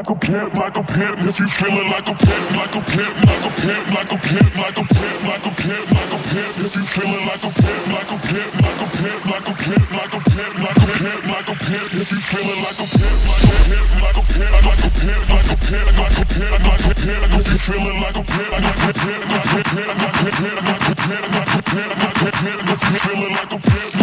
like 0.00 0.16
a 0.16 0.16
pimp, 0.16 0.56
like 0.56 0.76
a 0.76 0.82
pimp. 0.82 1.18
If 1.28 1.36
you 1.36 1.48
feeling 1.60 1.88
like 1.92 2.08
a 2.08 2.16
pimp, 2.16 2.56
like 2.56 2.72
a 2.72 2.80
pimp, 2.80 3.12
like 3.20 3.44
a 3.44 3.52
pimp, 3.52 3.84
like 3.92 4.08
a 4.08 4.16
pimp, 4.16 4.48
like 4.56 4.78
a 4.80 4.84
pimp, 4.88 5.20
like 5.28 5.44
a 5.44 5.52
pimp, 5.60 5.86
like 5.92 6.14
a 6.16 6.20
pimp. 6.24 6.52
If 6.56 6.72
you 6.72 6.84
feeling 6.88 7.24
like 7.28 7.44
a 7.44 7.50
pimp, 7.52 7.84
like 7.92 8.08
a 8.08 8.16
pimp, 8.16 8.50
like 8.64 8.80
a 8.80 8.86
pimp, 8.96 9.20
like 9.28 9.44
a 9.44 9.54
pimp, 9.60 9.84
like 9.92 10.14
a 10.16 10.20
pimp, 10.24 10.54
like 10.56 10.80
a 10.80 10.88
pimp, 10.96 11.22
like 11.28 11.48
a 11.52 11.56
pimp. 11.60 11.88
If 12.00 12.08
you 12.08 12.20
feeling 12.32 12.60
like 12.64 12.80
a 12.80 12.86
pimp, 12.88 13.20
like 13.28 13.44
a 13.44 13.52
pimp, 13.60 13.92
like 14.00 14.16
a 14.16 14.24
pimp, 14.24 14.56
like 14.64 14.80
a 14.80 14.88
pimp, 14.88 15.28
like 15.36 15.52
a 15.52 15.56
pimp, 15.68 15.92
like 16.00 16.16
a 16.16 16.24
pimp, 16.32 16.64
like 16.64 16.86
a 16.88 16.94
pimp. 16.96 17.28
If 17.36 17.44
you 17.44 17.58
feeling 17.60 17.98
like 18.00 18.16
a 18.16 18.24
pimp, 18.24 18.52
like 18.56 18.80
a 18.80 18.92
pimp, 18.96 19.24
like 19.36 19.52
a 19.52 19.64
pimp, 19.68 20.00
like 20.00 20.16
a 20.16 20.32
pimp, 20.40 20.64
like 20.64 20.80
a 20.80 20.96
pimp, 20.96 21.28
like 21.28 21.52
a 21.52 21.60
pimp, 21.60 21.92
like 22.00 22.22
a 22.24 22.32
pimp. 22.40 22.60
If 22.72 22.80
you 22.88 22.98
feeling 23.04 23.34
like 23.36 23.52
a 23.52 23.58
pimp. 23.60 23.99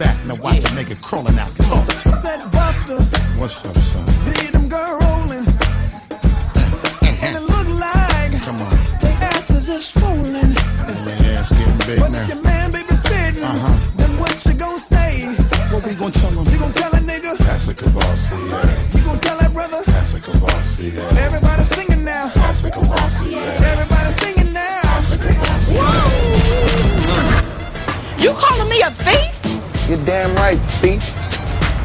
back. 0.00 0.16
Now 0.26 0.34
watch 0.36 0.64
yeah. 0.64 0.72
a 0.72 0.78
nigga 0.78 0.96
crawling 1.00 1.38
out 1.38 1.50
the 1.50 1.62
toilet. 1.62 1.92
Said 2.24 2.40
Buster. 2.50 2.98
What's 3.38 3.64
up, 3.68 3.76
son? 3.76 4.06
See 4.24 4.50
them 4.50 4.66
girl 4.68 4.98
rolling. 5.04 5.46
Uh-huh. 5.46 7.24
and 7.24 7.36
it 7.36 7.44
look 7.52 7.68
like. 7.86 8.32
Come 8.42 8.58
on. 8.64 8.74
They 9.04 9.14
asses 9.30 9.66
just 9.68 9.94
swollen. 9.94 10.32
Man, 10.32 11.20
ass 11.36 11.52
getting 11.52 11.78
big 11.86 12.00
but 12.00 12.10
now. 12.10 12.26
But 12.26 12.34
your 12.34 12.42
man, 12.42 12.72
baby, 12.72 12.94
sitting. 12.94 13.44
Uh-huh. 13.44 13.98
Then 14.00 14.10
what 14.18 14.34
you 14.46 14.54
gonna 14.54 14.78
say? 14.78 15.10
What 15.70 15.84
we 15.84 15.94
gonna 15.94 16.10
tell 16.10 16.32
him? 16.32 16.44
You 16.52 16.58
gonna 16.58 16.80
tell 16.82 16.92
a 16.96 17.02
nigga? 17.10 17.36
That's 17.46 17.68
a 17.68 17.74
Kavasi, 17.74 18.36
yeah. 18.50 18.98
You 18.98 19.04
gonna 19.04 19.20
tell 19.20 19.38
that 19.38 19.52
brother? 19.52 19.82
That's 19.86 20.14
a 20.14 20.20
Kavasi, 20.20 20.96
yeah. 20.96 21.24
Everybody 21.26 21.64
singing 21.64 22.04
now. 22.04 22.32
That's 22.34 22.64
a 22.64 22.70
Kavasi. 22.70 22.99
You're 29.90 30.04
damn 30.04 30.32
right, 30.36 30.56
thief. 30.78 31.02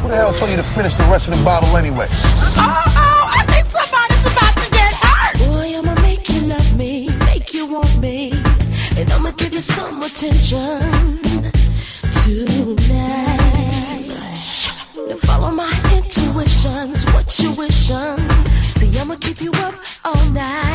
Who 0.04 0.10
the 0.10 0.16
hell 0.16 0.32
told 0.32 0.52
you 0.52 0.58
to 0.58 0.64
finish 0.78 0.94
the 0.94 1.06
rest 1.06 1.28
of 1.28 1.36
the 1.36 1.44
bottle 1.44 1.76
anyway? 1.76 2.06
Oh, 2.12 2.54
oh, 2.62 3.32
I 3.34 3.44
think 3.52 3.66
somebody's 3.66 4.22
about 4.32 4.54
to 4.62 4.70
get 4.70 4.94
hurt. 4.94 5.52
Boy, 5.52 5.76
I'ma 5.76 6.00
make 6.02 6.30
you 6.30 6.42
love 6.42 6.78
me, 6.78 7.10
make 7.26 7.52
you 7.56 7.66
want 7.66 7.98
me, 7.98 8.30
and 8.96 9.12
I'ma 9.12 9.32
give 9.32 9.54
you 9.54 9.60
some 9.60 10.04
attention 10.04 11.20
tonight. 12.22 13.16
Now 14.96 15.16
follow 15.24 15.50
my 15.50 15.74
intuitions, 15.96 17.06
what 17.06 17.40
you 17.40 17.54
wishing. 17.56 18.20
See, 18.62 19.00
I'ma 19.00 19.16
keep 19.16 19.42
you 19.42 19.50
up 19.66 19.74
all 20.04 20.30
night. 20.30 20.75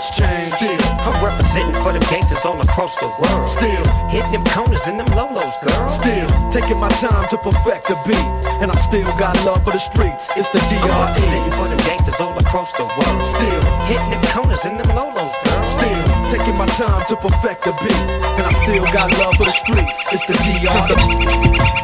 much 0.00 0.16
change. 0.16 0.48
Still, 0.48 0.80
I'm 1.04 1.24
representing 1.24 1.76
for 1.82 1.92
the 1.92 2.00
gangsters 2.08 2.44
all 2.44 2.60
across 2.60 2.96
the 3.00 3.08
world. 3.20 3.46
Still, 3.46 3.84
hitting 4.08 4.32
them 4.32 4.44
corners 4.46 4.86
and 4.86 4.98
them 4.98 5.06
lolos, 5.12 5.54
girl. 5.60 5.88
Still, 5.88 6.28
taking 6.50 6.78
my 6.78 6.88
time 7.04 7.28
to 7.28 7.36
perfect 7.36 7.88
the 7.88 7.96
beat. 8.06 8.28
And 8.64 8.70
I 8.70 8.76
still 8.76 9.04
got 9.18 9.36
love 9.44 9.62
for 9.64 9.72
the 9.72 9.78
streets. 9.78 10.28
It's 10.36 10.48
the 10.50 10.60
DRE. 10.68 10.80
I'm 10.80 11.04
representing 11.04 11.52
for 11.52 11.68
the 11.68 11.76
gangsters 11.84 12.20
all 12.20 12.36
across 12.38 12.72
the 12.72 12.84
world. 12.84 13.22
Still, 13.34 13.60
hitting 13.88 14.10
them 14.10 14.24
corners 14.32 14.64
and 14.64 14.80
them 14.80 14.90
lolos, 14.96 15.34
girl. 15.44 15.62
Still, 15.76 16.04
taking 16.32 16.56
my 16.56 16.66
time 16.80 17.04
to 17.08 17.16
perfect 17.16 17.64
the 17.64 17.72
beat. 17.84 18.04
And 18.40 18.46
I 18.46 18.52
still 18.64 18.84
got 18.92 19.12
love 19.18 19.36
for 19.36 19.44
the 19.44 19.52
streets. 19.52 19.98
It's 20.12 20.24
the 20.24 20.34
DRE. 20.40 21.79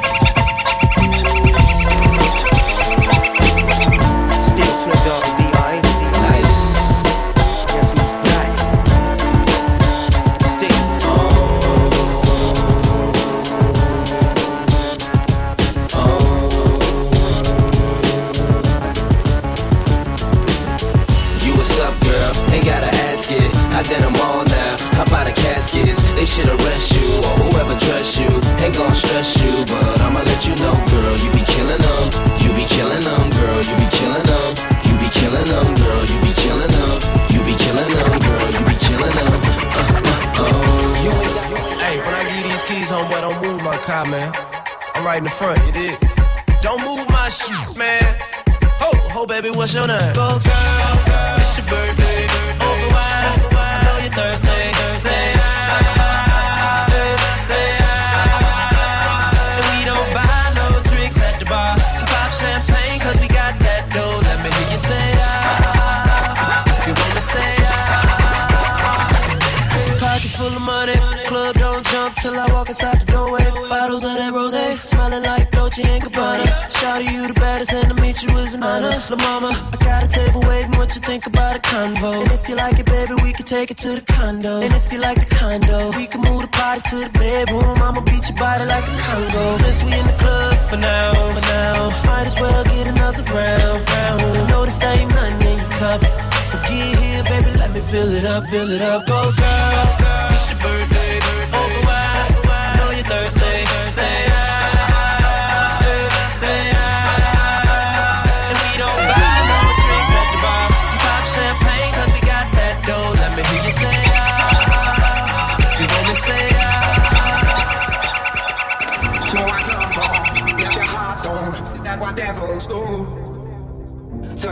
fill 98.57 98.71
it 98.71 98.81
up, 98.81 99.05
go 99.07 99.33
girl. 99.33 99.86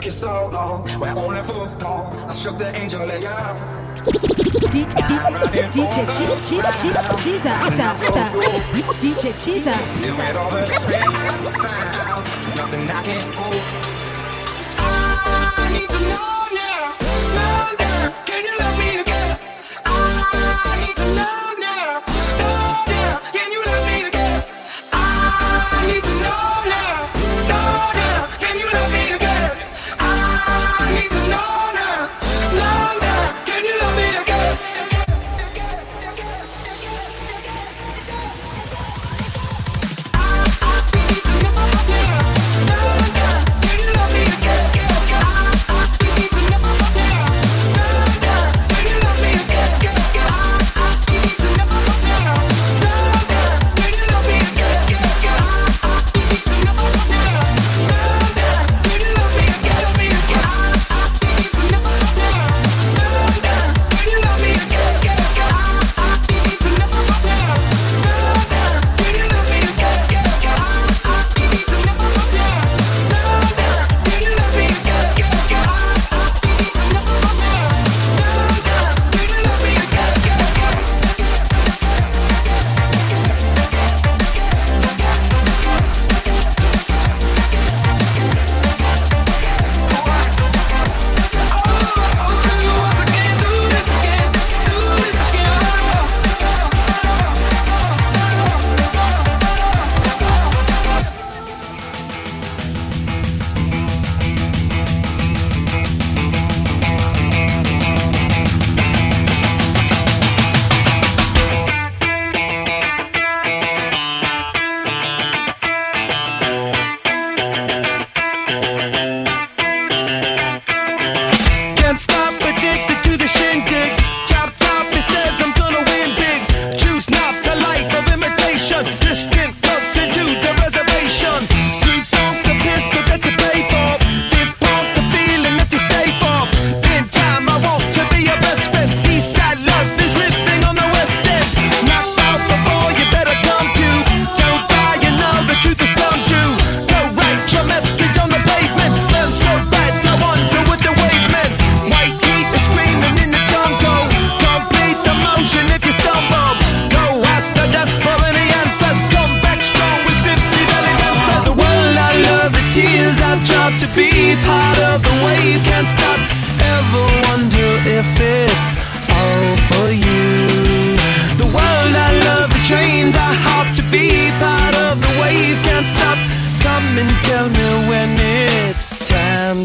took 0.04 0.12
you 0.12 0.18
so 0.18 0.50
long, 0.52 1.00
where 1.00 1.16
only 1.16 1.42
fools 1.42 1.74
go. 1.74 1.88
I 2.28 2.32
shook 2.32 2.58
the 2.58 2.68
angel 2.78 3.10
and 3.10 3.22
yeah. 3.22 3.56
DJ 4.74 4.92
Cheeser, 7.24 7.46
Atta, 7.46 7.82
Atta, 8.04 8.24
DJ 9.00 9.32
Cheeser. 9.34 9.78
You 10.04 10.12
had 10.16 10.36
all 10.36 10.50
the 10.50 10.66
strength 10.66 11.06
I 11.06 11.08
found. 11.62 12.26
There's 12.42 12.54
nothing 12.54 12.90
I 12.90 13.02
can't 13.02 13.32
do. 13.32 13.40
I 14.76 15.70
need 15.72 15.88
to 15.88 16.00
know. 16.08 16.33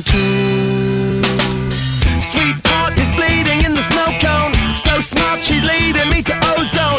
listen. 0.08 1.24
Sweetheart 2.22 2.98
is 2.98 3.10
bleeding 3.12 3.66
in 3.66 3.76
the 3.76 3.82
snow 3.82 4.06
cone. 4.20 4.54
So 4.74 5.00
smart 5.00 5.44
she's 5.44 5.64
leading 5.64 6.10
me 6.10 6.22
to 6.24 6.36
ozone. 6.58 6.99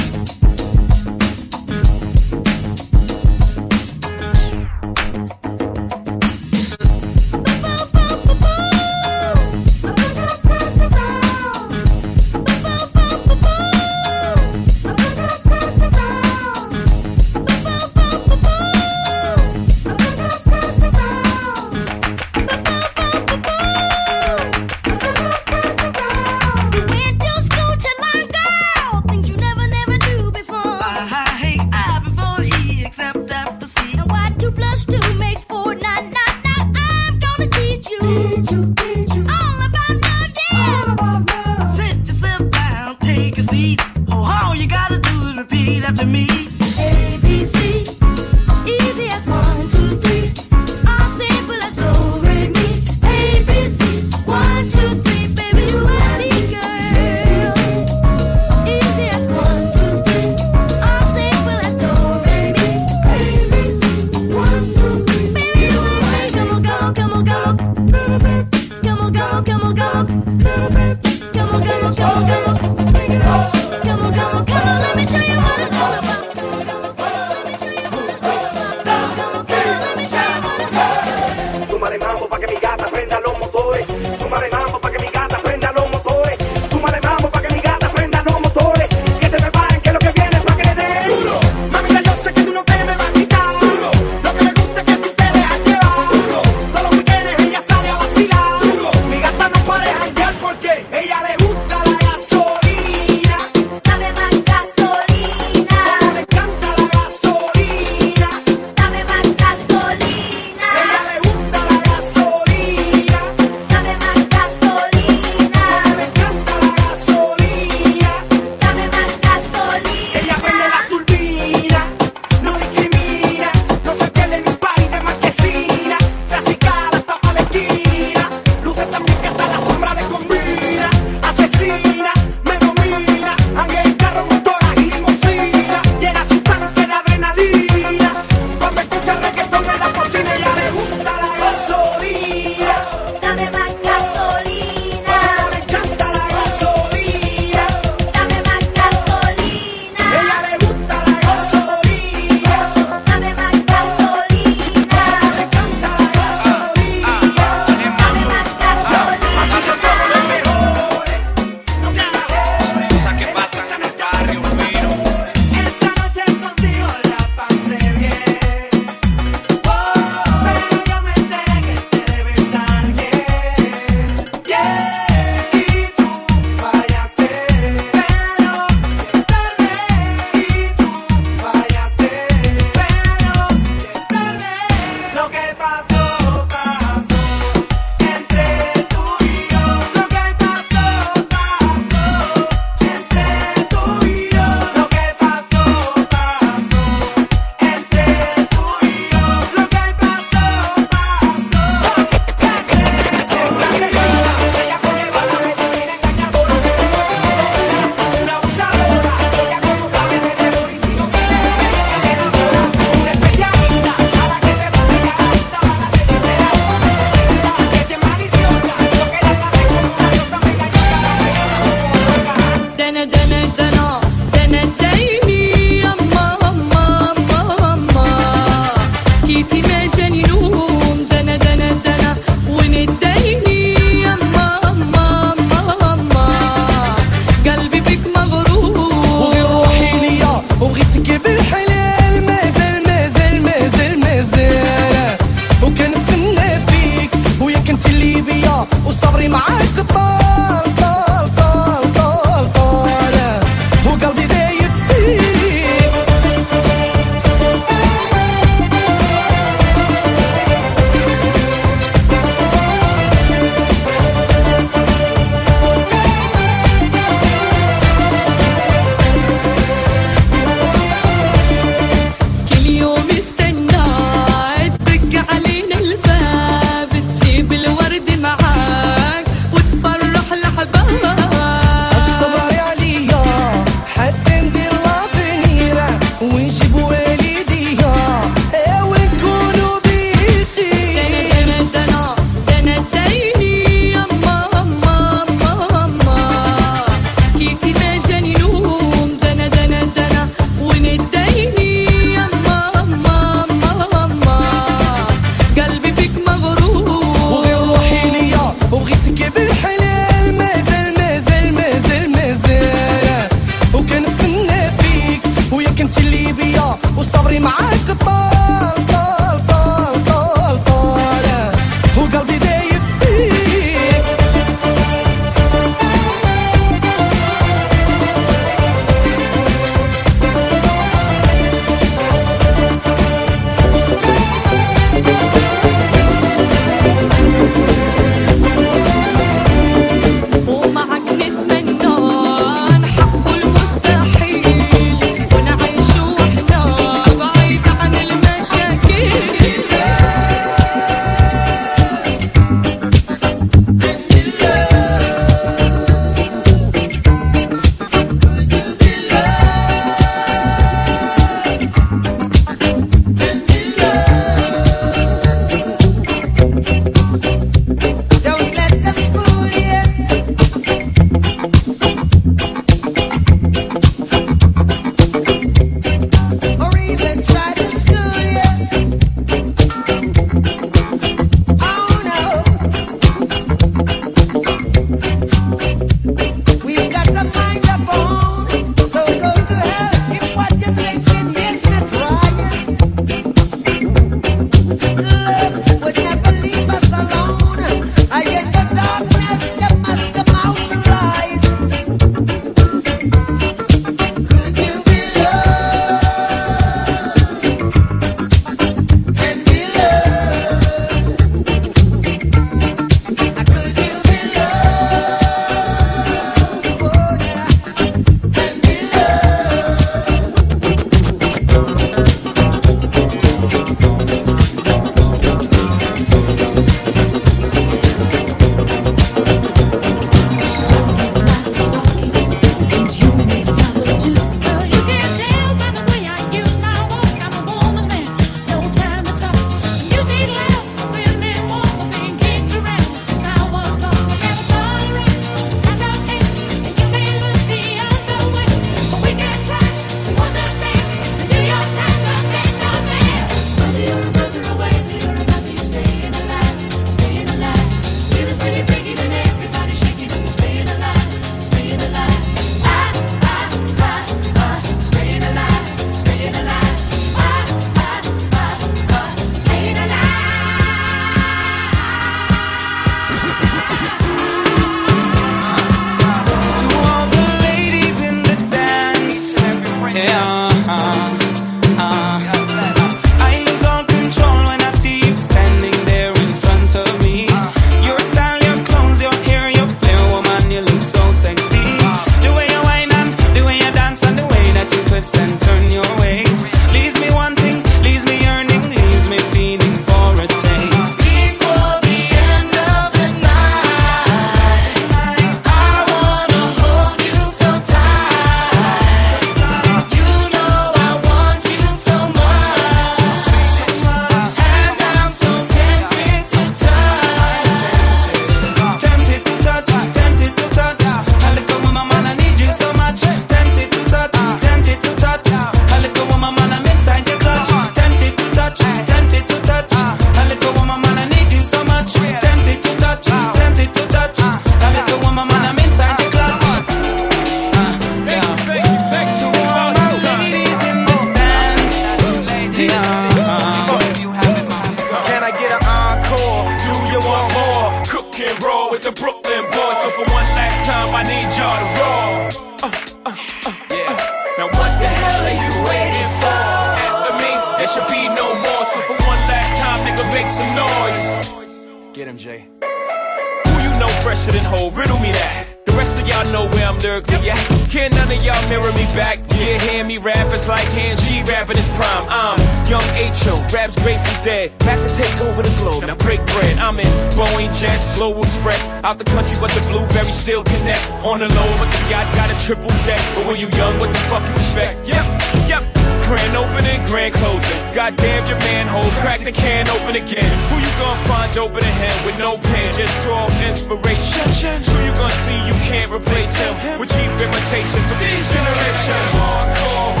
H.O., 572.95 573.35
raps 573.53 573.75
Grateful 573.83 574.23
Dead. 574.23 574.51
Back 574.59 574.79
to 574.79 574.89
take 574.93 575.13
over 575.21 575.41
the 575.41 575.53
globe, 575.61 575.83
now 575.85 575.95
break 575.95 576.19
bread. 576.33 576.57
I'm 576.57 576.79
in 576.79 576.91
Boeing 577.15 577.51
Jets, 577.59 577.95
Global 577.97 578.23
Express. 578.23 578.67
Out 578.83 578.97
the 578.97 579.05
country, 579.05 579.37
but 579.39 579.51
the 579.51 579.61
blueberries 579.71 580.13
still 580.13 580.43
connect. 580.43 580.81
On 581.03 581.19
the 581.19 581.29
low, 581.29 581.49
but 581.57 581.69
the 581.71 581.81
yacht 581.89 582.07
got 582.15 582.29
a 582.29 582.37
triple 582.45 582.69
deck. 582.83 583.01
But 583.15 583.27
when 583.27 583.37
you 583.39 583.49
young, 583.57 583.73
what 583.79 583.89
the 583.89 584.01
fuck 584.11 584.23
you 584.27 584.35
expect? 584.35 584.87
Yep, 584.87 585.05
yep. 585.47 585.63
Grand 586.11 586.35
opening, 586.35 586.75
grand 586.91 587.13
closing. 587.15 587.55
Goddamn 587.71 588.27
your 588.27 588.37
man 588.43 588.67
Hov, 588.67 588.91
crack 588.99 589.23
the 589.23 589.31
can 589.31 589.63
open 589.69 589.95
again. 589.95 590.27
Who 590.51 590.59
you 590.59 590.71
gonna 590.75 591.07
find 591.07 591.31
open 591.37 591.63
a 591.63 591.71
hand 591.71 592.05
with 592.05 592.19
no 592.19 592.35
pen? 592.35 592.67
Just 592.75 592.91
draw 593.07 593.31
inspiration. 593.47 594.27
Who 594.59 594.75
you 594.83 594.91
gonna 594.99 595.23
see 595.23 595.39
you 595.47 595.55
can't 595.71 595.87
replace 595.87 596.35
him 596.35 596.51
with 596.79 596.91
cheap 596.91 597.11
imitations 597.15 597.87
of 597.87 597.97
these 598.03 598.27
generations? 598.27 599.07
Hardcore, 599.15 600.00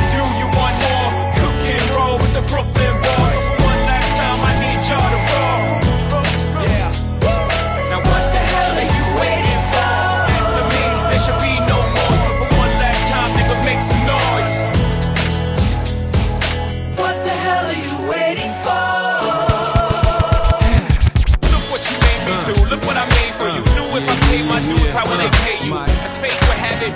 the 2.33 2.41
Brooklyn 2.47 2.95
boys. 3.03 3.35
One 3.59 3.81
last 3.91 4.11
time, 4.15 4.39
I 4.39 4.53
need 4.63 4.79
y'all 4.87 5.03
to 5.03 5.19
roll. 5.31 5.63
Yeah. 6.63 6.87
Now 7.91 7.99
what 7.99 8.23
the 8.31 8.41
hell 8.51 8.73
are 8.79 8.87
you 8.87 9.05
waiting 9.19 9.61
for? 9.71 9.91
After 10.39 10.63
me, 10.71 10.83
there 11.11 11.19
should 11.19 11.41
be 11.43 11.53
no 11.67 11.79
more. 11.91 12.15
So 12.23 12.29
for 12.39 12.49
one 12.55 12.73
last 12.79 13.03
time, 13.11 13.31
nigga, 13.35 13.55
make 13.67 13.83
some 13.83 14.03
noise. 14.07 14.55
What 16.95 17.15
the 17.27 17.35
hell 17.35 17.65
are 17.67 17.81
you 17.87 17.95
waiting 18.07 18.53
for? 18.63 18.79
Look 21.51 21.65
what 21.67 21.83
you 21.83 21.95
made 21.99 22.21
me 22.27 22.33
do. 22.47 22.55
Look 22.71 22.81
what 22.87 22.95
I 22.95 23.05
made 23.11 23.33
for 23.35 23.49
you. 23.51 23.61
Knew 23.75 23.87
if 23.99 24.07
I 24.07 24.15
paid 24.31 24.45
my 24.47 24.59
dues, 24.63 24.93
how 24.95 25.03
will 25.03 25.19
they 25.19 25.31
pay 25.43 25.59
you? 25.67 25.75
As 25.75 26.15
fate 26.15 26.39
would 26.47 26.59
have 26.63 26.79
it, 26.87 26.95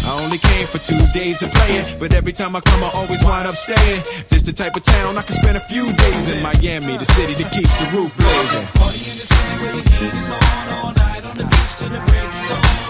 I 0.03 0.23
only 0.23 0.37
came 0.37 0.67
for 0.67 0.79
two 0.79 0.99
days 1.13 1.43
of 1.43 1.51
playing, 1.51 1.99
but 1.99 2.13
every 2.13 2.33
time 2.33 2.55
I 2.55 2.61
come, 2.61 2.83
I 2.83 2.89
always 2.93 3.23
wind 3.23 3.47
up 3.47 3.55
staying. 3.55 4.03
This 4.29 4.41
the 4.41 4.53
type 4.53 4.75
of 4.75 4.83
town 4.83 5.17
I 5.17 5.21
can 5.21 5.35
spend 5.35 5.57
a 5.57 5.61
few 5.61 5.93
days 5.93 6.29
in 6.29 6.41
Miami, 6.41 6.97
the 6.97 7.05
city 7.05 7.33
that 7.35 7.51
keeps 7.51 7.75
the 7.77 7.85
roof 7.95 8.15
blazing. 8.17 8.67
Welcome 12.51 12.80